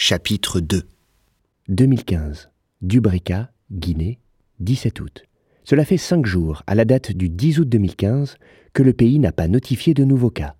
Chapitre 0.00 0.60
2 0.60 0.84
2015. 1.70 2.50
Dubreka, 2.82 3.50
Guinée, 3.72 4.20
17 4.60 5.00
août. 5.00 5.24
Cela 5.64 5.84
fait 5.84 5.96
cinq 5.96 6.24
jours, 6.24 6.62
à 6.68 6.76
la 6.76 6.84
date 6.84 7.10
du 7.10 7.28
10 7.28 7.58
août 7.58 7.68
2015, 7.68 8.36
que 8.74 8.84
le 8.84 8.92
pays 8.92 9.18
n'a 9.18 9.32
pas 9.32 9.48
notifié 9.48 9.94
de 9.94 10.04
nouveaux 10.04 10.30
cas. 10.30 10.54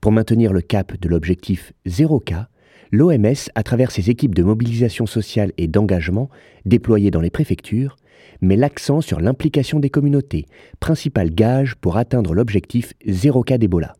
Pour 0.00 0.12
maintenir 0.12 0.54
le 0.54 0.62
cap 0.62 0.98
de 0.98 1.08
l'objectif 1.10 1.74
0 1.84 2.20
cas, 2.20 2.48
l'OMS, 2.90 3.50
à 3.54 3.62
travers 3.62 3.90
ses 3.90 4.08
équipes 4.08 4.34
de 4.34 4.42
mobilisation 4.42 5.04
sociale 5.04 5.52
et 5.58 5.68
d'engagement 5.68 6.30
déployées 6.64 7.10
dans 7.10 7.20
les 7.20 7.28
préfectures, 7.28 7.96
met 8.40 8.56
l'accent 8.56 9.02
sur 9.02 9.20
l'implication 9.20 9.78
des 9.78 9.90
communautés, 9.90 10.46
principal 10.80 11.28
gage 11.34 11.74
pour 11.74 11.98
atteindre 11.98 12.32
l'objectif 12.32 12.94
0 13.06 13.42
cas 13.42 13.58
d'Ebola. 13.58 13.94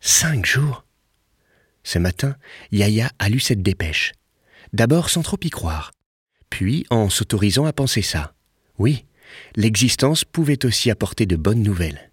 Cinq 0.00 0.44
jours? 0.44 0.84
Ce 1.92 1.98
matin, 1.98 2.36
Yaya 2.70 3.10
a 3.18 3.28
lu 3.28 3.40
cette 3.40 3.62
dépêche. 3.62 4.12
D'abord 4.72 5.10
sans 5.10 5.22
trop 5.22 5.40
y 5.42 5.50
croire, 5.50 5.90
puis 6.48 6.86
en 6.88 7.10
s'autorisant 7.10 7.64
à 7.64 7.72
penser 7.72 8.00
ça. 8.00 8.32
Oui, 8.78 9.06
l'existence 9.56 10.24
pouvait 10.24 10.64
aussi 10.64 10.88
apporter 10.92 11.26
de 11.26 11.34
bonnes 11.34 11.64
nouvelles. 11.64 12.12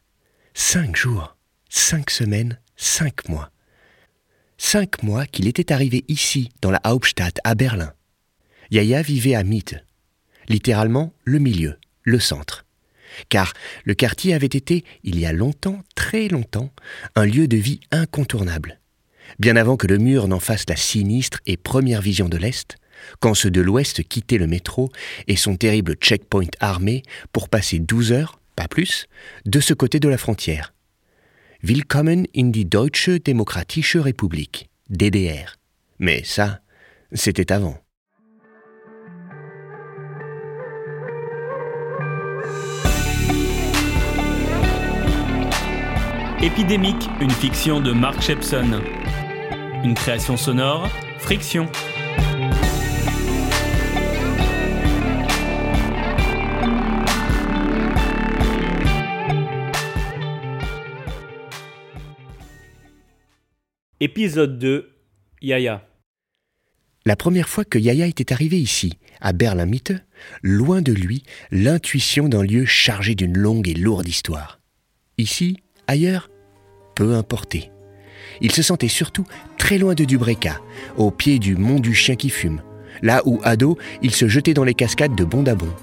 Cinq 0.55 0.95
jours, 0.95 1.38
cinq 1.70 2.09
semaines, 2.09 2.59
cinq 2.76 3.30
mois. 3.30 3.52
Cinq 4.58 5.03
mois 5.03 5.27
qu'il 5.27 5.48
était 5.48 5.72
arrivé 5.72 6.03
ici, 6.08 6.50
dans 6.64 6.72
la 6.72 6.81
Hauptstadt, 6.84 7.39
à 7.44 7.53
Berlin. 7.53 7.94
Yaya 8.72 9.03
vivait 9.03 9.36
à 9.36 9.44
Mitte, 9.44 9.75
littéralement 10.50 11.14
le 11.23 11.38
milieu, 11.38 11.78
le 12.02 12.20
centre. 12.20 12.66
Car 13.30 13.53
le 13.84 13.94
quartier 13.94 14.34
avait 14.34 14.48
été, 14.48 14.84
il 15.03 15.20
y 15.20 15.28
a 15.28 15.34
longtemps, 15.34 15.84
très 15.94 16.30
longtemps, 16.30 16.73
un 17.14 17.28
lieu 17.28 17.48
de 17.48 17.58
vie 17.58 17.81
incontournable. 17.91 18.80
Bien 19.40 19.55
avant 19.55 19.77
que 19.77 19.88
le 19.88 19.98
mur 19.98 20.27
n'en 20.27 20.40
fasse 20.40 20.66
la 20.67 20.76
sinistre 20.76 21.40
et 21.45 21.58
première 21.58 22.02
vision 22.02 22.30
de 22.30 22.38
l'Est, 22.38 22.77
quand 23.20 23.34
ceux 23.34 23.52
de 23.52 23.62
l'Ouest 23.62 24.03
quittaient 24.03 24.38
le 24.38 24.47
métro 24.47 24.89
et 25.28 25.36
son 25.36 25.56
terrible 25.56 25.95
checkpoint 25.95 26.47
armé 26.59 27.03
pour 27.31 27.50
passer 27.50 27.80
12 27.80 28.11
heures, 28.11 28.39
pas 28.55 28.67
plus, 28.67 29.08
de 29.45 29.59
ce 29.59 29.73
côté 29.73 30.00
de 30.00 30.09
la 30.09 30.17
frontière. 30.17 30.73
Willkommen 31.64 32.28
in 32.36 32.50
die 32.50 32.66
Deutsche 32.66 33.09
Demokratische 33.23 33.98
Republik, 33.98 34.70
DDR. 34.89 35.55
Mais 36.00 36.23
ça, 36.23 36.61
c'était 37.11 37.52
avant. 37.52 37.78
Épidémique, 46.39 47.09
une 47.20 47.31
fiction 47.31 47.81
de 47.81 47.92
Mark 47.92 48.22
Shepson. 48.22 48.83
Une 49.83 49.94
création 49.94 50.38
sonore, 50.38 50.89
Friction. 51.20 51.67
Épisode 64.00 64.59
2 64.59 64.89
Yaya. 65.42 65.88
La 67.05 67.16
première 67.16 67.48
fois 67.48 67.64
que 67.64 67.78
Yaya 67.80 68.08
était 68.08 68.33
arrivé 68.33 68.59
ici, 68.59 68.98
à 69.22 69.31
Berlin-Mitte, 69.31 69.94
loin 70.42 70.81
de 70.81 70.92
lui, 70.92 71.23
l'intuition 71.52 72.28
d'un 72.28 72.44
lieu 72.44 72.66
chargé 72.66 73.16
d'une 73.16 73.38
longue 73.38 73.67
et 73.67 73.73
lourde 73.73 74.08
histoire. 74.08 74.59
Ici, 75.17 75.58
ailleurs, 75.88 76.30
peu 76.95 77.14
importé. 77.14 77.72
Il 78.41 78.52
se 78.52 78.61
sentait 78.61 78.88
surtout 78.88 79.25
très 79.57 79.77
loin 79.77 79.95
de 79.95 80.05
Dubreka, 80.05 80.59
au 80.95 81.11
pied 81.11 81.39
du 81.39 81.55
mont 81.55 81.80
du 81.80 81.93
chien 81.93 82.16
qui 82.16 82.30
fume, 82.30 82.61
là 83.02 83.21
où, 83.25 83.39
ado, 83.43 83.77
il 84.02 84.11
se 84.11 84.27
jetait 84.27 84.53
dans 84.53 84.63
les 84.63 84.73
cascades 84.73 85.16
de 85.16 85.23
Bondabon. 85.23 85.73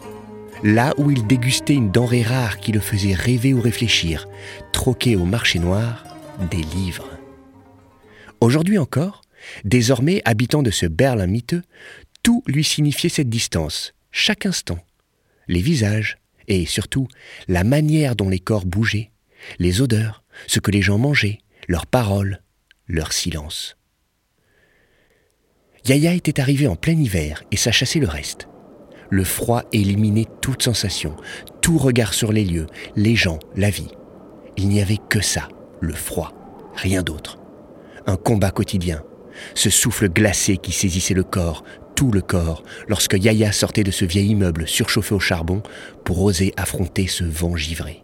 Là 0.62 0.94
où 0.96 1.10
il 1.10 1.26
dégustait 1.26 1.74
une 1.74 1.90
denrée 1.90 2.22
rare 2.22 2.58
qui 2.58 2.72
le 2.72 2.80
faisait 2.80 3.14
rêver 3.14 3.52
ou 3.52 3.60
réfléchir, 3.60 4.26
troquer 4.72 5.16
au 5.16 5.24
marché 5.24 5.58
noir 5.58 6.04
des 6.50 6.62
livres. 6.62 7.10
Aujourd'hui 8.40 8.78
encore, 8.78 9.22
désormais 9.64 10.22
habitant 10.24 10.62
de 10.62 10.70
ce 10.70 10.86
Berlin 10.86 11.26
miteux, 11.26 11.62
tout 12.22 12.42
lui 12.46 12.64
signifiait 12.64 13.10
cette 13.10 13.28
distance, 13.28 13.94
chaque 14.10 14.46
instant. 14.46 14.78
Les 15.48 15.60
visages, 15.60 16.16
et 16.48 16.66
surtout 16.66 17.08
la 17.48 17.64
manière 17.64 18.16
dont 18.16 18.28
les 18.28 18.38
corps 18.38 18.66
bougeaient, 18.66 19.10
les 19.58 19.82
odeurs, 19.82 20.22
ce 20.46 20.60
que 20.60 20.70
les 20.70 20.82
gens 20.82 20.98
mangeaient, 20.98 21.40
leurs 21.68 21.86
paroles, 21.86 22.40
leur 22.86 23.12
silence. 23.12 23.76
Yaya 25.86 26.14
était 26.14 26.40
arrivé 26.40 26.66
en 26.66 26.76
plein 26.76 26.98
hiver 26.98 27.42
et 27.50 27.56
ça 27.56 27.72
chassait 27.72 28.00
le 28.00 28.08
reste. 28.08 28.48
Le 29.10 29.24
froid 29.24 29.64
éliminait 29.72 30.26
toute 30.40 30.62
sensation, 30.62 31.14
tout 31.60 31.78
regard 31.78 32.14
sur 32.14 32.32
les 32.32 32.44
lieux, 32.44 32.66
les 32.96 33.16
gens, 33.16 33.38
la 33.54 33.70
vie. 33.70 33.90
Il 34.56 34.68
n'y 34.68 34.80
avait 34.80 35.00
que 35.10 35.20
ça, 35.20 35.48
le 35.80 35.92
froid, 35.92 36.32
rien 36.74 37.02
d'autre 37.02 37.38
un 38.06 38.16
combat 38.16 38.50
quotidien, 38.50 39.02
ce 39.54 39.70
souffle 39.70 40.08
glacé 40.08 40.56
qui 40.56 40.72
saisissait 40.72 41.14
le 41.14 41.24
corps, 41.24 41.64
tout 41.96 42.12
le 42.12 42.20
corps, 42.20 42.62
lorsque 42.88 43.14
Yaya 43.14 43.52
sortait 43.52 43.84
de 43.84 43.90
ce 43.90 44.04
vieil 44.04 44.28
immeuble 44.28 44.66
surchauffé 44.66 45.14
au 45.14 45.20
charbon 45.20 45.62
pour 46.04 46.22
oser 46.22 46.52
affronter 46.56 47.06
ce 47.06 47.24
vent 47.24 47.56
givré. 47.56 48.03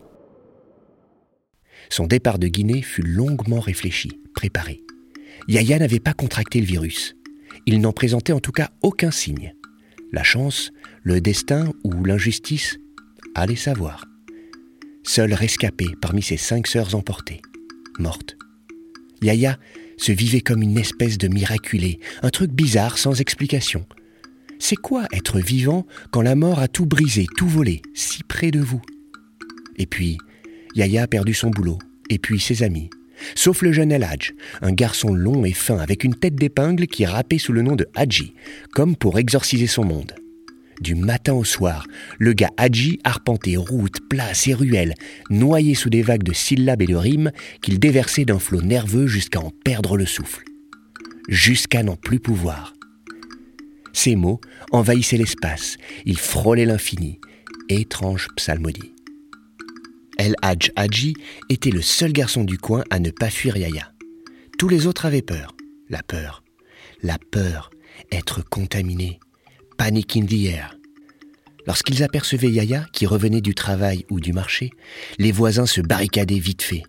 Son 1.91 2.06
départ 2.06 2.39
de 2.39 2.47
Guinée 2.47 2.83
fut 2.83 3.03
longuement 3.03 3.61
réfléchi, 3.61 4.21
préparé. 4.34 4.83
Yaya 5.49 5.78
n'avait 5.78 6.01
pas 6.01 6.15
contracté 6.15 6.61
le 6.61 6.67
virus. 6.67 7.17
Il 7.67 7.81
n'en 7.81 7.93
présentait 7.93 8.33
en 8.33 8.41
tout 8.41 8.53
cas 8.53 8.71
aucun 8.81 9.11
signe. 9.11 9.55
La 10.12 10.23
chance, 10.23 10.73
le 11.03 11.21
destin 11.21 11.73
ou 11.84 12.05
l'injustice, 12.05 12.78
allez 13.34 13.56
savoir. 13.56 14.06
Seul 15.03 15.34
rescapé 15.34 15.87
parmi 16.01 16.23
ses 16.23 16.37
cinq 16.37 16.67
sœurs 16.67 16.95
emportées, 16.95 17.43
mortes. 17.99 18.37
Yaya 19.22 19.59
se 19.97 20.12
vivait 20.12 20.41
comme 20.41 20.62
une 20.62 20.78
espèce 20.78 21.19
de 21.19 21.28
miraculé, 21.28 21.99
un 22.22 22.31
truc 22.31 22.53
bizarre 22.53 22.99
sans 22.99 23.21
explication. 23.21 23.84
C'est 24.59 24.77
quoi 24.77 25.07
être 25.12 25.41
vivant 25.41 25.87
quand 26.11 26.22
la 26.22 26.37
mort 26.37 26.59
a 26.59 26.69
tout 26.69 26.87
brisé, 26.87 27.27
tout 27.37 27.49
volé, 27.49 27.83
si 27.95 28.22
près 28.22 28.51
de 28.51 28.61
vous? 28.61 28.83
Et 29.77 29.87
puis, 29.87 30.19
Yaya 30.75 31.03
a 31.03 31.07
perdu 31.07 31.35
son 31.35 31.51
boulot, 31.51 31.79
et 32.09 32.19
puis 32.19 32.41
ses 32.41 32.63
amis. 32.63 32.91
Sauf 33.35 33.63
le 33.63 33.73
jeune 33.73 33.93
El 33.93 34.05
Hadj, 34.05 34.33
un 34.63 34.73
garçon 34.73 35.15
long 35.15 35.45
et 35.45 35.53
fin 35.53 35.79
avec 35.79 36.05
une 36.05 36.15
tête 36.15 36.37
d'épingle 36.37 36.87
qui 36.87 37.05
rappait 37.05 37.39
sous 37.39 37.53
le 37.53 37.63
nom 37.63 37.77
de 37.77 37.87
Hadji, 37.95 38.35
comme 38.73 38.97
pour 38.97 39.19
exorciser 39.19 39.67
son 39.67 39.85
monde. 39.85 40.15
Du 40.81 40.95
matin 40.95 41.35
au 41.35 41.45
soir, 41.45 41.87
le 42.19 42.33
gars 42.33 42.51
Hadji 42.57 43.01
arpentait 43.05 43.57
routes, 43.57 44.01
places 44.09 44.49
et 44.49 44.55
ruelles, 44.55 44.95
noyé 45.29 45.75
sous 45.75 45.91
des 45.91 46.01
vagues 46.01 46.23
de 46.23 46.33
syllabes 46.33 46.81
et 46.81 46.87
de 46.87 46.97
rimes 46.97 47.33
qu'il 47.61 47.79
déversait 47.79 48.25
d'un 48.25 48.39
flot 48.39 48.63
nerveux 48.63 49.07
jusqu'à 49.07 49.41
en 49.41 49.51
perdre 49.51 49.99
le 49.99 50.07
souffle. 50.07 50.45
Jusqu'à 51.29 51.83
n'en 51.83 51.97
plus 51.97 52.19
pouvoir. 52.19 52.73
Ces 53.93 54.17
mots 54.17 54.41
envahissaient 54.73 55.19
l'espace, 55.19 55.77
ils 56.07 56.19
frôlaient 56.19 56.65
l'infini. 56.65 57.21
Étrange 57.69 58.29
psalmodie. 58.37 58.95
El 60.21 60.35
Hadj 60.43 60.71
Hadji 60.77 61.15
était 61.49 61.71
le 61.71 61.81
seul 61.81 62.13
garçon 62.13 62.45
du 62.45 62.59
coin 62.59 62.85
à 62.91 62.99
ne 62.99 63.11
pas 63.11 63.31
fuir 63.31 63.57
Yaya. 63.57 63.91
Tous 64.59 64.69
les 64.69 64.87
autres 64.87 65.07
avaient 65.07 65.23
peur. 65.23 65.57
La 65.89 66.03
peur. 66.03 66.43
La 67.03 67.17
peur. 67.31 67.71
Être 68.13 68.47
contaminé 68.47 69.19
panic 69.79 70.19
in 70.19 70.27
the 70.27 70.45
air. 70.45 70.77
Lorsqu'ils 71.67 72.03
apercevaient 72.03 72.51
Yaya, 72.51 72.85
qui 72.93 73.07
revenait 73.07 73.41
du 73.41 73.55
travail 73.55 74.05
ou 74.11 74.21
du 74.21 74.35
marché, 74.35 74.73
les 75.19 75.33
voisins 75.33 75.65
se 75.65 75.81
barricadaient 75.81 76.39
vite 76.39 76.61
fait. 76.61 76.83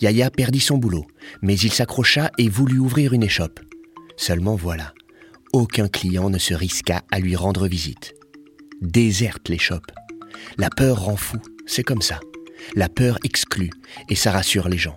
Yaya 0.00 0.30
perdit 0.30 0.60
son 0.60 0.78
boulot, 0.78 1.08
mais 1.42 1.58
il 1.58 1.72
s'accrocha 1.72 2.30
et 2.38 2.48
voulut 2.48 2.78
ouvrir 2.78 3.14
une 3.14 3.24
échoppe. 3.24 3.58
Seulement 4.16 4.54
voilà, 4.54 4.94
aucun 5.52 5.88
client 5.88 6.30
ne 6.30 6.38
se 6.38 6.54
risqua 6.54 7.02
à 7.10 7.18
lui 7.18 7.34
rendre 7.34 7.66
visite. 7.66 8.14
Déserte 8.80 9.48
l'échoppe. 9.48 9.90
La 10.56 10.70
peur 10.70 11.02
rend 11.02 11.16
fou, 11.16 11.38
c'est 11.66 11.82
comme 11.82 12.02
ça. 12.02 12.20
La 12.74 12.88
peur 12.88 13.18
exclut 13.24 13.70
et 14.08 14.14
ça 14.14 14.32
rassure 14.32 14.68
les 14.68 14.78
gens. 14.78 14.94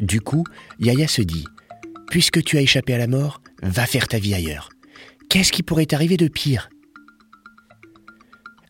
Du 0.00 0.20
coup, 0.20 0.44
Yaya 0.80 1.08
se 1.08 1.22
dit 1.22 1.44
Puisque 2.10 2.42
tu 2.42 2.58
as 2.58 2.60
échappé 2.60 2.94
à 2.94 2.98
la 2.98 3.06
mort, 3.06 3.40
va 3.62 3.86
faire 3.86 4.08
ta 4.08 4.18
vie 4.18 4.34
ailleurs. 4.34 4.68
Qu'est-ce 5.28 5.52
qui 5.52 5.62
pourrait 5.62 5.92
arriver 5.92 6.16
de 6.16 6.28
pire? 6.28 6.68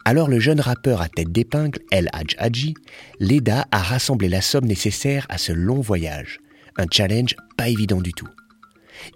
Alors 0.04 0.28
le 0.28 0.38
jeune 0.38 0.60
rappeur 0.60 1.00
à 1.00 1.08
tête 1.08 1.32
d'épingle, 1.32 1.78
El 1.90 2.08
Hadj 2.12 2.34
Hadji, 2.38 2.74
l'aida 3.20 3.66
à 3.70 3.78
rassembler 3.78 4.28
la 4.28 4.42
somme 4.42 4.66
nécessaire 4.66 5.26
à 5.30 5.38
ce 5.38 5.52
long 5.52 5.80
voyage. 5.80 6.40
Un 6.76 6.86
challenge 6.90 7.34
pas 7.56 7.68
évident 7.68 8.00
du 8.00 8.12
tout. 8.12 8.28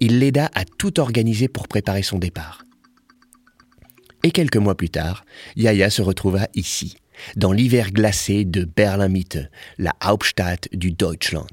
Il 0.01 0.19
l'aida 0.19 0.51
à 0.55 0.65
tout 0.65 0.99
organiser 0.99 1.49
pour 1.49 1.69
préparer 1.69 2.03
son 2.03 2.19
départ. 2.19 2.65
Et 4.29 4.31
quelques 4.31 4.59
mois 4.59 4.77
plus 4.77 4.91
tard, 4.91 5.25
Yaya 5.57 5.89
se 5.89 6.03
retrouva 6.03 6.49
ici, 6.55 6.99
dans 7.37 7.51
l'hiver 7.51 7.93
glacé 7.93 8.45
de 8.45 8.65
Berlin-Mitte, 8.65 9.39
la 9.79 9.95
Hauptstadt 10.05 10.69
du 10.77 10.93
Deutschland. 10.93 11.49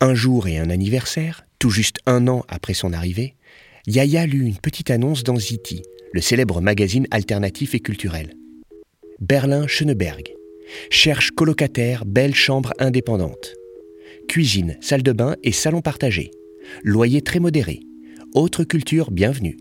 Un 0.00 0.14
jour 0.14 0.46
et 0.46 0.58
un 0.58 0.70
anniversaire, 0.70 1.44
tout 1.58 1.70
juste 1.70 1.98
un 2.06 2.28
an 2.28 2.44
après 2.46 2.72
son 2.72 2.92
arrivée, 2.92 3.34
Yaya 3.88 4.26
lut 4.26 4.46
une 4.46 4.58
petite 4.58 4.92
annonce 4.92 5.24
dans 5.24 5.40
Ziti, 5.40 5.82
le 6.12 6.20
célèbre 6.20 6.60
magazine 6.60 7.08
alternatif 7.10 7.74
et 7.74 7.80
culturel. 7.80 8.34
Berlin-Schöneberg. 9.18 10.34
Cherche 10.88 11.32
colocataire, 11.32 12.04
belle 12.04 12.36
chambre 12.36 12.72
indépendante. 12.78 13.54
Cuisine, 14.28 14.78
salle 14.80 15.02
de 15.02 15.10
bain 15.10 15.34
et 15.42 15.50
salon 15.50 15.80
partagé. 15.80 16.30
Loyer 16.84 17.22
très 17.22 17.40
modéré. 17.40 17.80
Autre 18.34 18.62
culture 18.62 19.10
bienvenue. 19.10 19.56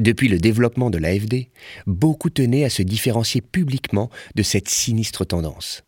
Depuis 0.00 0.28
le 0.28 0.38
développement 0.38 0.88
de 0.88 0.96
l'AFD, 0.96 1.50
beaucoup 1.86 2.30
tenaient 2.30 2.64
à 2.64 2.70
se 2.70 2.80
différencier 2.80 3.42
publiquement 3.42 4.08
de 4.34 4.42
cette 4.42 4.70
sinistre 4.70 5.26
tendance. 5.26 5.82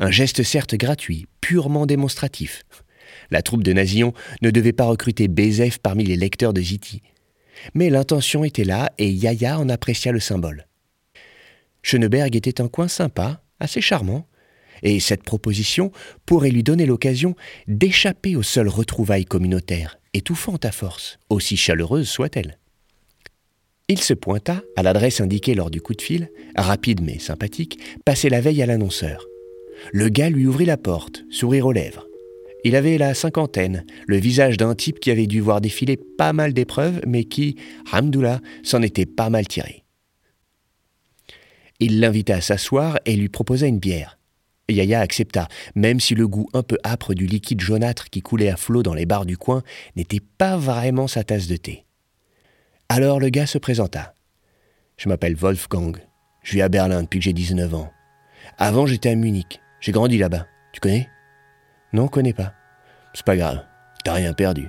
Un 0.00 0.10
geste 0.10 0.42
certes 0.42 0.74
gratuit, 0.74 1.26
purement 1.40 1.86
démonstratif. 1.86 2.64
La 3.30 3.42
troupe 3.42 3.62
de 3.62 3.72
Nazillon 3.72 4.12
ne 4.42 4.50
devait 4.50 4.72
pas 4.72 4.86
recruter 4.86 5.28
Bézef 5.28 5.78
parmi 5.78 6.02
les 6.02 6.16
lecteurs 6.16 6.52
de 6.52 6.60
Ziti. 6.60 7.00
Mais 7.74 7.90
l'intention 7.90 8.42
était 8.42 8.64
là 8.64 8.90
et 8.98 9.08
Yaya 9.08 9.60
en 9.60 9.68
apprécia 9.68 10.10
le 10.10 10.18
symbole. 10.18 10.66
Schöneberg 11.82 12.34
était 12.34 12.60
un 12.60 12.66
coin 12.66 12.88
sympa, 12.88 13.44
assez 13.60 13.80
charmant, 13.80 14.26
et 14.82 14.98
cette 14.98 15.22
proposition 15.22 15.92
pourrait 16.26 16.50
lui 16.50 16.64
donner 16.64 16.86
l'occasion 16.86 17.36
d'échapper 17.68 18.34
aux 18.34 18.42
seules 18.42 18.68
retrouvailles 18.68 19.26
communautaires, 19.26 20.00
étouffantes 20.12 20.64
à 20.64 20.72
force, 20.72 21.20
aussi 21.28 21.56
chaleureuses 21.56 22.08
soient-elles. 22.08 22.58
Il 23.88 24.00
se 24.00 24.14
pointa 24.14 24.62
à 24.76 24.82
l'adresse 24.82 25.20
indiquée 25.20 25.54
lors 25.54 25.70
du 25.70 25.82
coup 25.82 25.92
de 25.92 26.00
fil, 26.00 26.30
rapide 26.56 27.02
mais 27.02 27.18
sympathique, 27.18 27.78
passé 28.06 28.30
la 28.30 28.40
veille 28.40 28.62
à 28.62 28.66
l'annonceur. 28.66 29.26
Le 29.92 30.08
gars 30.08 30.30
lui 30.30 30.46
ouvrit 30.46 30.64
la 30.64 30.78
porte, 30.78 31.24
sourire 31.30 31.66
aux 31.66 31.72
lèvres. 31.72 32.06
Il 32.64 32.76
avait 32.76 32.96
la 32.96 33.12
cinquantaine, 33.12 33.84
le 34.06 34.16
visage 34.16 34.56
d'un 34.56 34.74
type 34.74 35.00
qui 35.00 35.10
avait 35.10 35.26
dû 35.26 35.42
voir 35.42 35.60
défiler 35.60 35.98
pas 35.98 36.32
mal 36.32 36.54
d'épreuves, 36.54 37.02
mais 37.06 37.24
qui, 37.24 37.56
hamdoullah, 37.92 38.40
s'en 38.62 38.80
était 38.80 39.04
pas 39.04 39.28
mal 39.28 39.46
tiré. 39.46 39.84
Il 41.78 42.00
l'invita 42.00 42.36
à 42.36 42.40
s'asseoir 42.40 42.98
et 43.04 43.14
lui 43.16 43.28
proposa 43.28 43.66
une 43.66 43.80
bière. 43.80 44.18
Yaya 44.70 45.00
accepta, 45.00 45.46
même 45.74 46.00
si 46.00 46.14
le 46.14 46.26
goût 46.26 46.48
un 46.54 46.62
peu 46.62 46.78
âpre 46.84 47.12
du 47.12 47.26
liquide 47.26 47.60
jaunâtre 47.60 48.08
qui 48.08 48.22
coulait 48.22 48.48
à 48.48 48.56
flot 48.56 48.82
dans 48.82 48.94
les 48.94 49.04
bars 49.04 49.26
du 49.26 49.36
coin 49.36 49.62
n'était 49.94 50.22
pas 50.38 50.56
vraiment 50.56 51.06
sa 51.06 51.22
tasse 51.22 51.48
de 51.48 51.56
thé. 51.56 51.84
Alors 52.88 53.20
le 53.20 53.28
gars 53.30 53.46
se 53.46 53.58
présenta. 53.58 54.14
Je 54.96 55.08
m'appelle 55.08 55.36
Wolfgang. 55.36 55.96
Je 56.42 56.52
vis 56.52 56.62
à 56.62 56.68
Berlin 56.68 57.02
depuis 57.02 57.18
que 57.18 57.24
j'ai 57.24 57.32
19 57.32 57.74
ans. 57.74 57.92
Avant, 58.58 58.86
j'étais 58.86 59.10
à 59.10 59.14
Munich. 59.14 59.60
J'ai 59.80 59.92
grandi 59.92 60.18
là-bas. 60.18 60.46
Tu 60.72 60.80
connais? 60.80 61.08
Non, 61.92 62.08
connais 62.08 62.32
pas. 62.32 62.52
C'est 63.14 63.24
pas 63.24 63.36
grave. 63.36 63.64
T'as 64.04 64.12
rien 64.12 64.32
perdu. 64.32 64.68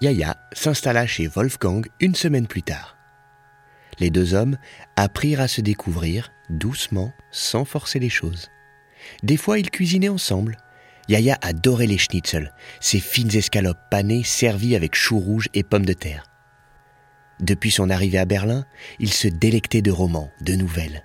Yaya 0.00 0.36
s'installa 0.52 1.06
chez 1.06 1.26
Wolfgang 1.26 1.86
une 2.00 2.14
semaine 2.14 2.46
plus 2.46 2.62
tard. 2.62 2.96
Les 3.98 4.10
deux 4.10 4.34
hommes 4.34 4.58
apprirent 4.96 5.40
à 5.40 5.48
se 5.48 5.60
découvrir 5.60 6.30
doucement, 6.50 7.12
sans 7.30 7.64
forcer 7.64 7.98
les 7.98 8.10
choses. 8.10 8.50
Des 9.22 9.36
fois, 9.36 9.58
ils 9.58 9.70
cuisinaient 9.70 10.08
ensemble. 10.08 10.56
Yaya 11.08 11.38
adorait 11.40 11.86
les 11.86 11.98
schnitzels, 11.98 12.52
ces 12.80 13.00
fines 13.00 13.34
escalopes 13.34 13.90
panées 13.90 14.24
servies 14.24 14.76
avec 14.76 14.94
choux 14.94 15.18
rouges 15.18 15.48
et 15.54 15.62
pommes 15.62 15.86
de 15.86 15.92
terre. 15.92 16.24
Depuis 17.40 17.70
son 17.70 17.90
arrivée 17.90 18.18
à 18.18 18.24
Berlin, 18.24 18.64
il 18.98 19.12
se 19.12 19.28
délectait 19.28 19.82
de 19.82 19.90
romans, 19.90 20.30
de 20.40 20.54
nouvelles. 20.54 21.04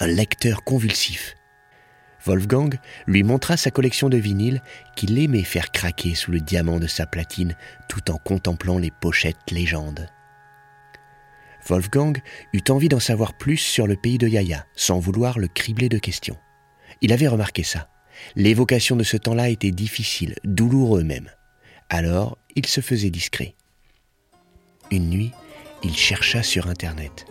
Un 0.00 0.06
lecteur 0.06 0.64
convulsif. 0.64 1.34
Wolfgang 2.24 2.76
lui 3.06 3.22
montra 3.22 3.56
sa 3.56 3.70
collection 3.70 4.08
de 4.08 4.16
vinyles 4.16 4.62
qu'il 4.94 5.18
aimait 5.18 5.42
faire 5.42 5.72
craquer 5.72 6.14
sous 6.14 6.30
le 6.30 6.40
diamant 6.40 6.78
de 6.78 6.86
sa 6.86 7.06
platine 7.06 7.56
tout 7.88 8.10
en 8.10 8.16
contemplant 8.16 8.78
les 8.78 8.90
pochettes 8.90 9.50
légendes. 9.50 10.08
Wolfgang 11.68 12.20
eut 12.52 12.62
envie 12.68 12.88
d'en 12.88 13.00
savoir 13.00 13.34
plus 13.34 13.56
sur 13.56 13.86
le 13.86 13.96
pays 13.96 14.18
de 14.18 14.28
Yaya, 14.28 14.66
sans 14.74 14.98
vouloir 14.98 15.38
le 15.38 15.48
cribler 15.48 15.88
de 15.88 15.98
questions. 15.98 16.38
Il 17.00 17.12
avait 17.12 17.28
remarqué 17.28 17.62
ça. 17.62 17.88
L'évocation 18.36 18.96
de 18.96 19.04
ce 19.04 19.16
temps-là 19.16 19.48
était 19.48 19.70
difficile, 19.70 20.34
douloureux 20.44 21.04
même. 21.04 21.30
Alors, 21.88 22.38
il 22.54 22.66
se 22.66 22.80
faisait 22.80 23.10
discret. 23.10 23.54
Une 24.90 25.08
nuit, 25.08 25.32
il 25.82 25.96
chercha 25.96 26.42
sur 26.42 26.68
Internet. 26.68 27.26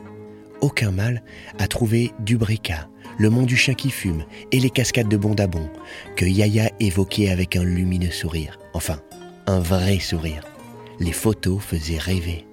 Aucun 0.62 0.92
mal 0.92 1.24
à 1.57 1.68
trouver 1.68 2.12
Dubrica, 2.19 2.89
le 3.18 3.30
mont 3.30 3.45
du 3.45 3.57
chien 3.57 3.74
qui 3.74 3.89
fume 3.89 4.25
et 4.51 4.59
les 4.59 4.69
cascades 4.69 5.09
de 5.09 5.18
Bondabon, 5.18 5.69
que 6.15 6.25
Yaya 6.25 6.69
évoquait 6.80 7.30
avec 7.30 7.56
un 7.56 7.63
lumineux 7.63 8.12
sourire. 8.12 8.59
Enfin, 8.74 9.01
un 9.48 9.59
vrai 9.59 10.00
sourire. 10.00 10.44
Les 11.00 11.12
photos 11.12 11.62
faisaient 11.62 11.98
rêver. 11.98 12.45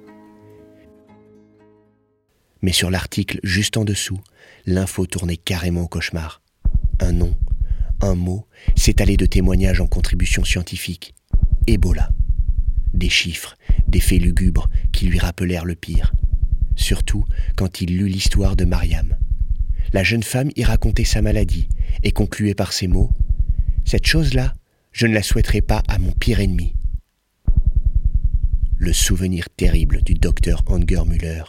Mais 2.63 2.73
sur 2.73 2.91
l'article 2.91 3.39
juste 3.43 3.77
en 3.77 3.85
dessous, 3.85 4.19
l'info 4.67 5.07
tournait 5.07 5.37
carrément 5.37 5.83
au 5.83 5.89
cauchemar. 5.89 6.43
Un 7.01 7.13
nom, 7.13 7.37
un 8.01 8.15
mot, 8.15 8.47
s'étalait 8.77 9.17
de 9.17 9.27
témoignages 9.27 9.81
en 9.81 9.87
contribution 9.87 10.45
scientifique. 10.45 11.15
Ebola. 11.67 12.11
Des 12.95 13.09
chiffres, 13.09 13.57
des 13.87 14.01
faits 14.01 14.21
lugubres 14.21 14.69
qui 14.93 15.07
lui 15.07 15.19
rappelèrent 15.19 15.65
le 15.65 15.75
pire. 15.75 16.13
Surtout 16.77 17.25
quand 17.57 17.81
il 17.81 17.97
lut 17.97 18.09
l'histoire 18.09 18.57
de 18.57 18.65
Mariam. 18.65 19.17
La 19.93 20.05
jeune 20.05 20.23
femme 20.23 20.51
y 20.57 20.65
racontait 20.65 21.05
sa 21.05 21.23
maladie 21.23 21.69
et 22.03 22.13
concluait 22.13 22.55
par 22.55 22.73
ces 22.73 22.89
mots 22.89 23.11
Cette 23.85 24.07
chose-là, 24.07 24.55
je 24.93 25.07
ne 25.07 25.15
la 25.15 25.23
souhaiterais 25.23 25.61
pas 25.61 25.83
à 25.89 25.99
mon 25.99 26.13
pire 26.13 26.41
ennemi. 26.41 26.75
Le 28.77 28.93
souvenir 28.93 29.49
terrible 29.51 30.03
du 30.03 30.15
docteur 30.15 30.63
Müller 31.07 31.43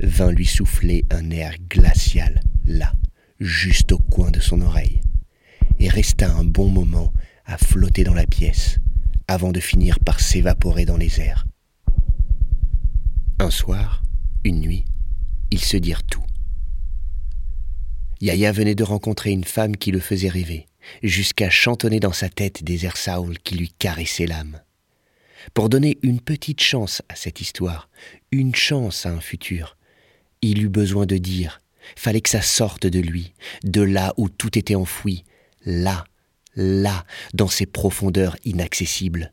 vint 0.00 0.32
lui 0.32 0.46
souffler 0.46 1.04
un 1.10 1.30
air 1.30 1.54
glacial 1.68 2.40
là, 2.66 2.92
juste 3.40 3.92
au 3.92 3.98
coin 3.98 4.30
de 4.30 4.40
son 4.40 4.60
oreille, 4.60 5.00
et 5.78 5.88
resta 5.88 6.30
un 6.30 6.44
bon 6.44 6.68
moment 6.68 7.12
à 7.46 7.56
flotter 7.56 8.04
dans 8.04 8.14
la 8.14 8.26
pièce, 8.26 8.78
avant 9.28 9.52
de 9.52 9.60
finir 9.60 10.00
par 10.00 10.20
s'évaporer 10.20 10.86
dans 10.86 10.96
les 10.96 11.20
airs. 11.20 11.46
Un 13.38 13.50
soir, 13.50 14.02
une 14.44 14.60
nuit, 14.60 14.84
ils 15.50 15.64
se 15.64 15.76
dirent 15.76 16.02
tout. 16.02 16.24
Yaya 18.20 18.50
venait 18.50 18.74
de 18.74 18.82
rencontrer 18.82 19.30
une 19.30 19.44
femme 19.44 19.76
qui 19.76 19.92
le 19.92 20.00
faisait 20.00 20.28
rêver, 20.28 20.66
jusqu'à 21.02 21.50
chantonner 21.50 22.00
dans 22.00 22.12
sa 22.12 22.28
tête 22.28 22.64
des 22.64 22.84
airs 22.84 22.96
Saoul 22.96 23.38
qui 23.38 23.54
lui 23.54 23.72
caressaient 23.78 24.26
l'âme. 24.26 24.60
Pour 25.54 25.68
donner 25.68 25.98
une 26.02 26.20
petite 26.20 26.60
chance 26.60 27.02
à 27.08 27.14
cette 27.14 27.40
histoire, 27.40 27.88
une 28.32 28.54
chance 28.54 29.06
à 29.06 29.10
un 29.10 29.20
futur, 29.20 29.76
il 30.42 30.62
eut 30.62 30.68
besoin 30.68 31.06
de 31.06 31.16
dire, 31.16 31.60
fallait 31.96 32.20
que 32.20 32.28
ça 32.28 32.42
sorte 32.42 32.86
de 32.86 32.98
lui, 32.98 33.34
de 33.62 33.82
là 33.82 34.14
où 34.16 34.28
tout 34.28 34.58
était 34.58 34.74
enfoui, 34.74 35.24
là, 35.64 36.04
là, 36.58 37.04
dans 37.32 37.48
ces 37.48 37.64
profondeurs 37.64 38.36
inaccessibles. 38.44 39.32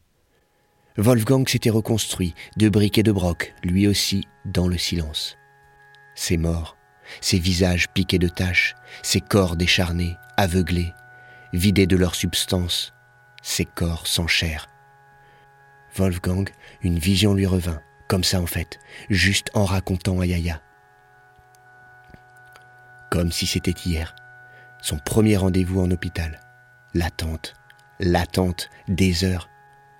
Wolfgang 0.95 1.45
s'était 1.49 1.71
reconstruit, 1.71 2.33
de 2.55 2.69
briques 2.69 2.99
et 2.99 3.03
de 3.03 3.11
broc, 3.11 3.53
lui 3.63 3.87
aussi, 3.87 4.25
dans 4.45 4.67
le 4.67 4.77
silence. 4.77 5.35
Ses 6.15 6.37
morts, 6.37 6.77
ses 7.19 7.39
visages 7.39 7.89
piqués 7.89 8.19
de 8.19 8.29
taches, 8.29 8.75
ses 9.01 9.19
corps 9.19 9.57
décharnés, 9.57 10.15
aveuglés, 10.37 10.93
vidés 11.51 11.87
de 11.87 11.97
leur 11.97 12.15
substance, 12.15 12.93
ses 13.41 13.65
corps 13.65 14.07
sans 14.07 14.27
chair. 14.27 14.67
Wolfgang, 15.97 16.49
une 16.81 16.99
vision 16.99 17.33
lui 17.33 17.45
revint, 17.45 17.81
comme 18.07 18.23
ça 18.23 18.39
en 18.39 18.45
fait, 18.45 18.79
juste 19.09 19.49
en 19.53 19.65
racontant 19.65 20.19
à 20.19 20.25
Yaya. 20.25 20.61
Comme 23.09 23.31
si 23.31 23.47
c'était 23.47 23.71
hier, 23.71 24.15
son 24.81 24.99
premier 24.99 25.37
rendez-vous 25.37 25.81
en 25.81 25.89
hôpital. 25.89 26.44
L'attente, 26.95 27.55
l'attente 27.99 28.69
des 28.87 29.25
heures. 29.25 29.49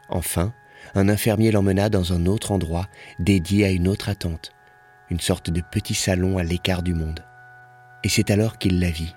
Enfin, 0.07 0.53
un 0.93 1.09
infirmier 1.09 1.51
l'emmena 1.51 1.89
dans 1.89 2.13
un 2.13 2.25
autre 2.25 2.53
endroit 2.53 2.87
dédié 3.19 3.65
à 3.65 3.71
une 3.71 3.89
autre 3.89 4.07
attente, 4.07 4.53
une 5.09 5.19
sorte 5.19 5.49
de 5.49 5.59
petit 5.59 5.93
salon 5.93 6.37
à 6.37 6.43
l'écart 6.43 6.83
du 6.83 6.93
monde. 6.93 7.25
Et 8.05 8.07
c'est 8.07 8.31
alors 8.31 8.57
qu'il 8.57 8.79
la 8.79 8.91
vit. 8.91 9.13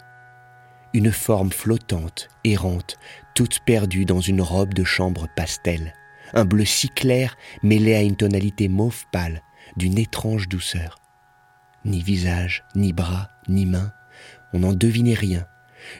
Une 0.92 1.12
forme 1.12 1.52
flottante, 1.52 2.26
errante, 2.42 2.96
toute 3.36 3.60
perdue 3.60 4.06
dans 4.06 4.20
une 4.20 4.42
robe 4.42 4.74
de 4.74 4.82
chambre 4.82 5.28
pastel, 5.36 5.92
un 6.34 6.44
bleu 6.44 6.64
si 6.64 6.88
clair 6.88 7.36
mêlé 7.62 7.94
à 7.94 8.02
une 8.02 8.16
tonalité 8.16 8.66
mauve 8.66 9.04
pâle, 9.12 9.40
d'une 9.76 9.98
étrange 9.98 10.48
douceur. 10.48 10.98
Ni 11.84 12.02
visage, 12.02 12.64
ni 12.74 12.92
bras, 12.92 13.28
ni 13.46 13.66
mains, 13.66 13.92
on 14.52 14.58
n'en 14.58 14.72
devinait 14.72 15.14
rien, 15.14 15.46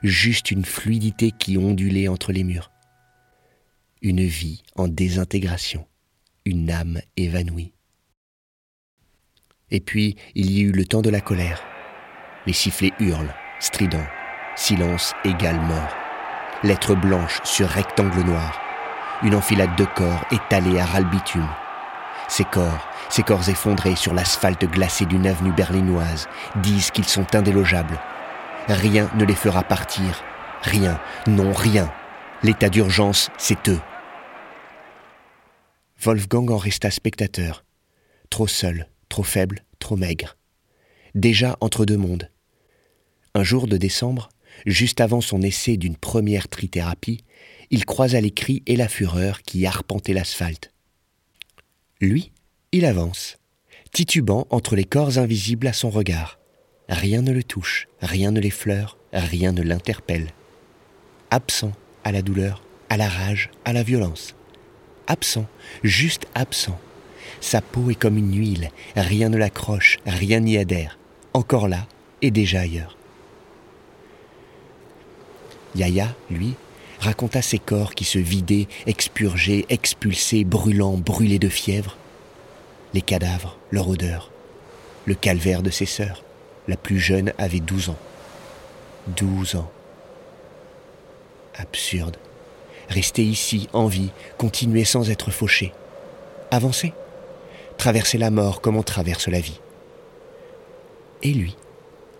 juste 0.02 0.50
une 0.50 0.64
fluidité 0.64 1.32
qui 1.38 1.58
ondulait 1.58 2.08
entre 2.08 2.32
les 2.32 2.44
murs 2.44 2.70
une 4.02 4.24
vie 4.24 4.62
en 4.76 4.88
désintégration, 4.88 5.86
une 6.44 6.70
âme 6.70 7.00
évanouie. 7.16 7.72
Et 9.70 9.80
puis 9.80 10.16
il 10.34 10.50
y 10.50 10.60
eut 10.62 10.72
le 10.72 10.84
temps 10.84 11.02
de 11.02 11.10
la 11.10 11.20
colère. 11.20 11.62
Les 12.46 12.52
sifflets 12.52 12.92
hurlent, 13.00 13.34
stridents, 13.60 14.06
silence 14.56 15.14
égal 15.24 15.60
mort. 15.60 15.96
lettres 16.62 16.94
blanches 16.94 17.40
sur 17.44 17.68
rectangle 17.68 18.20
noir. 18.22 18.60
Une 19.22 19.34
enfilade 19.34 19.76
de 19.76 19.84
corps 19.84 20.24
étalés 20.30 20.78
à 20.78 20.86
ras 20.86 21.02
bitume. 21.02 21.48
Ces 22.28 22.44
corps, 22.44 22.88
ces 23.08 23.22
corps 23.22 23.48
effondrés 23.48 23.96
sur 23.96 24.14
l'asphalte 24.14 24.64
glacé 24.64 25.06
d'une 25.06 25.26
avenue 25.26 25.52
berlinoise, 25.52 26.28
disent 26.56 26.90
qu'ils 26.90 27.04
sont 27.04 27.34
indélogeables. 27.34 27.98
Rien 28.68 29.10
ne 29.16 29.24
les 29.24 29.34
fera 29.34 29.62
partir. 29.62 30.22
Rien, 30.62 31.00
non 31.26 31.52
rien. 31.52 31.90
L'état 32.42 32.68
d'urgence, 32.68 33.30
c'est 33.38 33.68
eux. 33.68 33.80
Wolfgang 36.02 36.50
en 36.50 36.58
resta 36.58 36.90
spectateur. 36.90 37.64
Trop 38.28 38.46
seul, 38.46 38.86
trop 39.08 39.22
faible, 39.22 39.64
trop 39.78 39.96
maigre. 39.96 40.36
Déjà 41.14 41.56
entre 41.60 41.86
deux 41.86 41.96
mondes. 41.96 42.30
Un 43.34 43.42
jour 43.42 43.68
de 43.68 43.78
décembre, 43.78 44.28
juste 44.66 45.00
avant 45.00 45.22
son 45.22 45.40
essai 45.40 45.78
d'une 45.78 45.96
première 45.96 46.48
trithérapie, 46.48 47.24
il 47.70 47.86
croisa 47.86 48.20
les 48.20 48.30
cris 48.30 48.62
et 48.66 48.76
la 48.76 48.88
fureur 48.88 49.42
qui 49.42 49.66
arpentaient 49.66 50.12
l'asphalte. 50.12 50.72
Lui, 52.00 52.32
il 52.72 52.84
avance, 52.84 53.38
titubant 53.92 54.46
entre 54.50 54.76
les 54.76 54.84
corps 54.84 55.18
invisibles 55.18 55.66
à 55.66 55.72
son 55.72 55.90
regard. 55.90 56.37
Rien 56.88 57.20
ne 57.20 57.32
le 57.32 57.42
touche, 57.42 57.86
rien 58.00 58.30
ne 58.30 58.40
l'effleure, 58.40 58.96
rien 59.12 59.52
ne 59.52 59.62
l'interpelle. 59.62 60.28
Absent 61.30 61.72
à 62.02 62.12
la 62.12 62.22
douleur, 62.22 62.62
à 62.88 62.96
la 62.96 63.08
rage, 63.08 63.50
à 63.64 63.74
la 63.74 63.82
violence. 63.82 64.34
Absent, 65.06 65.46
juste 65.82 66.26
absent. 66.34 66.78
Sa 67.40 67.60
peau 67.60 67.90
est 67.90 67.94
comme 67.94 68.16
une 68.16 68.34
huile, 68.34 68.70
rien 68.96 69.28
ne 69.28 69.36
l'accroche, 69.36 69.98
rien 70.06 70.40
n'y 70.40 70.56
adhère. 70.56 70.98
Encore 71.34 71.68
là 71.68 71.86
et 72.22 72.30
déjà 72.30 72.60
ailleurs. 72.60 72.96
Yaya, 75.74 76.14
lui, 76.30 76.54
raconta 77.00 77.42
ses 77.42 77.58
corps 77.58 77.94
qui 77.94 78.04
se 78.04 78.18
vidaient, 78.18 78.66
expurgés, 78.86 79.66
expulsés, 79.68 80.44
brûlants, 80.44 80.96
brûlés 80.96 81.38
de 81.38 81.48
fièvre. 81.48 81.96
Les 82.94 83.02
cadavres, 83.02 83.58
leur 83.70 83.88
odeur. 83.88 84.30
Le 85.04 85.14
calvaire 85.14 85.62
de 85.62 85.70
ses 85.70 85.86
sœurs. 85.86 86.24
La 86.68 86.76
plus 86.76 87.00
jeune 87.00 87.32
avait 87.38 87.60
douze 87.60 87.88
ans. 87.88 87.98
Douze 89.16 89.56
ans. 89.56 89.70
Absurde. 91.56 92.18
Rester 92.90 93.24
ici, 93.24 93.68
en 93.72 93.86
vie, 93.86 94.10
continuer 94.36 94.84
sans 94.84 95.10
être 95.10 95.30
fauché. 95.30 95.72
Avancer. 96.50 96.92
Traverser 97.78 98.18
la 98.18 98.30
mort 98.30 98.60
comme 98.60 98.76
on 98.76 98.82
traverse 98.82 99.28
la 99.28 99.40
vie. 99.40 99.60
Et 101.22 101.32
lui, 101.32 101.56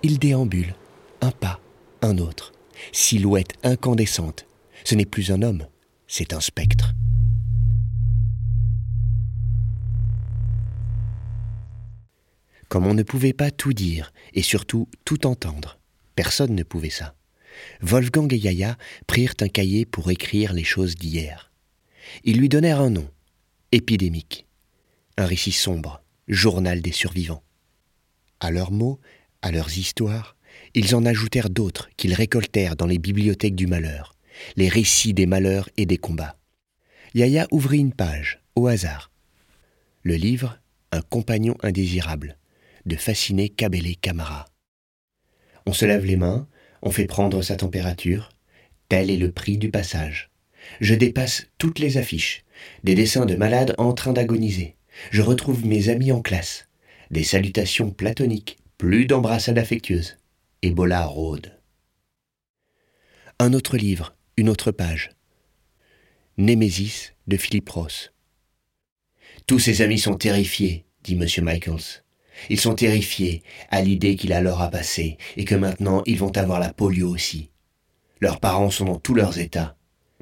il 0.03 0.19
déambule, 0.19 0.75
un 1.21 1.31
pas, 1.31 1.61
un 2.01 2.19
autre, 2.19 2.53
silhouette 2.91 3.53
incandescente. 3.63 4.47
Ce 4.85 4.95
n'est 4.95 5.05
plus 5.05 5.31
un 5.31 5.43
homme, 5.43 5.67
c'est 6.07 6.33
un 6.33 6.41
spectre. 6.41 6.95
Comme 12.69 12.87
on 12.87 12.95
ne 12.95 13.03
pouvait 13.03 13.33
pas 13.33 13.51
tout 13.51 13.73
dire 13.73 14.13
et 14.35 14.43
surtout 14.43 14.89
tout 15.05 15.27
entendre, 15.27 15.79
personne 16.15 16.55
ne 16.55 16.63
pouvait 16.63 16.91
ça. 16.91 17.15
Wolfgang 17.81 18.33
et 18.33 18.37
Yaya 18.37 18.77
prirent 19.07 19.35
un 19.41 19.49
cahier 19.49 19.87
pour 19.87 20.11
écrire 20.11 20.53
les 20.53 20.65
choses 20.65 20.95
d'hier. 20.95 21.51
Ils 22.25 22.39
lui 22.39 22.49
donnèrent 22.49 22.81
un 22.81 22.91
nom, 22.91 23.09
épidémique, 23.73 24.47
un 25.17 25.27
récit 25.27 25.53
sombre, 25.53 26.03
journal 26.29 26.83
des 26.83 26.93
survivants. 26.93 27.43
À 28.41 28.51
leurs 28.51 28.71
mots, 28.71 29.01
à 29.43 29.51
leurs 29.51 29.79
histoires, 29.79 30.37
ils 30.75 30.95
en 30.95 31.05
ajoutèrent 31.05 31.51
d'autres 31.51 31.89
qu'ils 31.97 32.15
récoltèrent 32.15 32.77
dans 32.77 32.87
les 32.87 32.99
bibliothèques 32.99 33.57
du 33.57 33.67
malheur, 33.67 34.15
les 34.57 34.69
récits 34.69 35.15
des 35.15 35.27
malheurs 35.27 35.69
et 35.77 35.87
des 35.87 35.97
combats. 35.97 36.39
Yaya 37.15 37.47
ouvrit 37.51 37.79
une 37.79 37.95
page, 37.95 38.41
au 38.55 38.67
hasard. 38.67 39.11
Le 40.03 40.15
livre, 40.15 40.61
Un 40.91 41.03
compagnon 41.03 41.55
indésirable, 41.63 42.39
de 42.89 42.97
fasciné 42.97 43.49
Cabellé 43.49 43.95
Camara. 43.95 44.47
On 45.67 45.73
se 45.73 45.85
lave 45.85 46.05
les 46.05 46.17
mains, 46.17 46.49
on 46.83 46.91
fait 46.91 47.07
prendre 47.07 47.43
sa 47.43 47.57
température, 47.57 48.31
tel 48.89 49.11
est 49.11 49.17
le 49.17 49.31
prix 49.31 49.59
du 49.59 49.71
passage. 49.71 50.31
Je 50.81 50.95
dépasse 50.95 51.47
toutes 51.59 51.79
les 51.79 51.99
affiches, 51.99 52.45
des 52.85 52.95
dessins 52.95 53.27
de 53.27 53.37
malades 53.37 53.75
en 53.79 53.93
train 53.93 54.13
d'agoniser. 54.13 54.77
Je 55.11 55.23
retrouve 55.23 55.65
mes 55.65 55.91
amis 55.91 56.11
en 56.11 56.23
classe, 56.23 56.69
des 57.11 57.23
salutations 57.23 57.91
platoniques, 57.91 58.59
plus 58.79 59.07
d'embrassades 59.07 59.59
affectueuses. 59.59 60.17
Ebola 60.63 61.05
rôde. 61.05 61.57
Un 63.39 63.53
autre 63.53 63.77
livre, 63.77 64.17
une 64.37 64.49
autre 64.49 64.73
page. 64.73 65.11
Némésis 66.37 67.13
de 67.27 67.37
Philippe 67.37 67.69
Ross. 67.69 68.13
Tous 69.47 69.59
ses 69.59 69.83
amis 69.83 69.99
sont 69.99 70.17
terrifiés, 70.17 70.85
dit 71.05 71.15
M. 71.15 71.45
Michaels. 71.45 72.03
Ils 72.51 72.61
sont 72.61 72.75
terrifiés 72.75 73.43
à 73.71 73.83
l'idée 73.83 74.17
qu'il 74.17 74.33
a 74.33 74.41
l'heure 74.41 74.63
à 74.63 74.71
passer 74.71 75.19
et 75.37 75.45
que 75.45 75.55
maintenant 75.55 76.03
ils 76.07 76.19
vont 76.19 76.37
avoir 76.37 76.61
la 76.61 76.73
polio 76.73 77.09
aussi. 77.09 77.51
Leurs 78.21 78.41
parents 78.41 78.71
sont 78.71 78.87
dans 78.87 78.99
tous 78.99 79.15
leurs 79.15 79.39
états. 79.39 79.77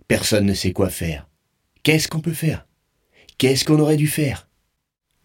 Personne 0.09 0.47
ne 0.47 0.55
sait 0.55 0.73
quoi 0.73 0.91
faire. 0.91 1.29
Qu'est-ce 1.83 2.09
qu'on 2.09 2.21
peut 2.21 2.33
faire? 2.33 2.67
Qu'est-ce 3.39 3.65
qu'on 3.65 3.79
aurait 3.79 3.97
dû 3.97 4.07
faire? 4.07 4.49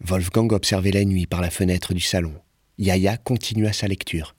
Wolfgang 0.00 0.52
observait 0.52 0.90
la 0.90 1.04
nuit 1.04 1.26
par 1.26 1.40
la 1.40 1.50
fenêtre 1.50 1.94
du 1.94 2.00
salon. 2.00 2.34
Yaya 2.78 3.16
continua 3.16 3.72
sa 3.72 3.88
lecture. 3.88 4.34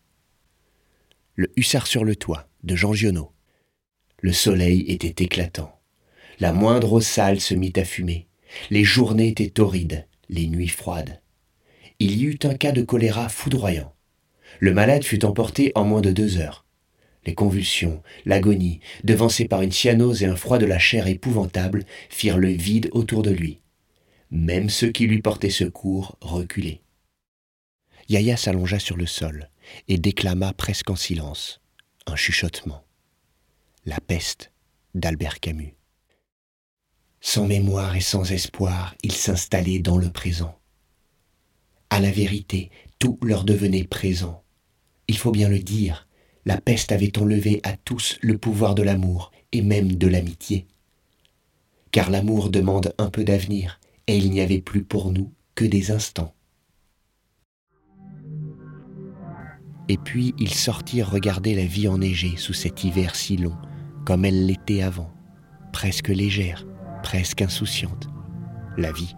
Le 1.36 1.52
hussard 1.56 1.88
sur 1.88 2.04
le 2.04 2.16
toit 2.16 2.48
de 2.64 2.76
Jean 2.76 2.94
Giono. 2.94 3.32
Le 4.22 4.34
soleil 4.34 4.86
était 4.88 5.24
éclatant. 5.24 5.80
La 6.40 6.54
moindre 6.54 7.00
sale 7.00 7.40
se 7.40 7.54
mit 7.54 7.74
à 7.76 7.86
fumer. 7.86 8.28
Les 8.70 8.84
journées 8.84 9.30
étaient 9.30 9.50
torrides, 9.50 10.08
les 10.30 10.48
nuits 10.48 10.68
froides. 10.68 11.22
Il 12.00 12.18
y 12.18 12.26
eut 12.26 12.40
un 12.44 12.56
cas 12.56 12.72
de 12.72 12.82
choléra 12.82 13.30
foudroyant. 13.30 13.94
Le 14.60 14.74
malade 14.74 15.04
fut 15.04 15.26
emporté 15.26 15.72
en 15.76 15.86
moins 15.86 16.02
de 16.02 16.12
deux 16.12 16.38
heures. 16.38 16.66
Les 17.26 17.36
convulsions, 17.36 18.04
l'agonie, 18.26 18.82
devancées 19.04 19.48
par 19.48 19.62
une 19.62 19.72
cyanose 19.72 20.24
et 20.24 20.26
un 20.26 20.36
froid 20.36 20.58
de 20.58 20.66
la 20.66 20.80
chair 20.80 21.08
épouvantable, 21.08 21.86
firent 22.10 22.38
le 22.38 22.50
vide 22.50 22.90
autour 22.92 23.24
de 23.24 23.32
lui. 23.32 23.62
Même 24.32 24.70
ceux 24.70 24.92
qui 24.92 25.08
lui 25.08 25.22
portaient 25.22 25.50
secours 25.50 26.18
reculaient. 26.22 26.82
Yaya 28.10 28.36
s'allongea 28.36 28.80
sur 28.80 28.98
le 28.98 29.06
sol 29.06 29.50
et 29.88 29.98
déclama 29.98 30.54
presque 30.54 30.90
en 30.90 30.96
silence 30.96 31.62
un 32.06 32.16
chuchotement. 32.16 32.84
La 33.86 34.00
peste 34.02 34.52
d'Albert 34.94 35.40
Camus. 35.40 35.76
Sans 37.22 37.48
mémoire 37.48 37.96
et 37.96 38.02
sans 38.02 38.32
espoir, 38.32 38.96
il 39.04 39.14
s'installait 39.14 39.80
dans 39.80 39.98
le 39.98 40.12
présent. 40.12 40.60
À 41.94 42.00
la 42.00 42.10
vérité, 42.10 42.72
tout 42.98 43.20
leur 43.22 43.44
devenait 43.44 43.84
présent. 43.84 44.42
Il 45.08 45.16
faut 45.16 45.30
bien 45.30 45.48
le 45.48 45.60
dire, 45.60 46.08
la 46.44 46.60
peste 46.60 46.92
avait 46.92 47.20
enlevé 47.20 47.60
à 47.62 47.78
tous 47.78 48.18
le 48.24 48.40
pouvoir 48.40 48.74
de 48.74 48.82
l'amour 48.82 49.32
et 49.52 49.62
même 49.62 49.92
de 49.94 50.08
l'amitié. 50.08 50.66
Car 51.92 52.10
l'amour 52.10 52.50
demande 52.50 52.96
un 52.98 53.12
peu 53.12 53.24
d'avenir, 53.24 53.80
et 54.08 54.18
il 54.18 54.32
n'y 54.32 54.42
avait 54.42 54.60
plus 54.60 54.84
pour 54.84 55.12
nous 55.12 55.32
que 55.54 55.66
des 55.66 55.92
instants. 55.92 56.34
Et 59.88 59.98
puis 59.98 60.34
ils 60.40 60.56
sortirent 60.56 61.12
regarder 61.12 61.54
la 61.54 61.66
vie 61.66 61.88
enneigée 61.88 62.38
sous 62.38 62.54
cet 62.54 62.84
hiver 62.84 63.16
si 63.16 63.38
long, 63.38 63.56
comme 64.04 64.26
elle 64.26 64.48
l'était 64.48 64.82
avant, 64.82 65.14
presque 65.72 66.10
légère, 66.10 66.66
presque 67.04 67.44
insouciante. 67.44 68.08
La 68.78 68.92
vie. 68.92 69.14